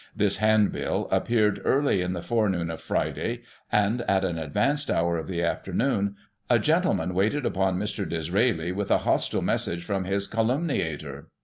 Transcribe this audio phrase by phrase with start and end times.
[0.15, 5.15] This handbill appeared early in the fore noon of Friday, and, at an advanced hour
[5.19, 6.15] of the afternoon,
[6.49, 8.09] a gentleman waited upon Mr.
[8.09, 11.27] Disraeli with a hostile message from his calumniator.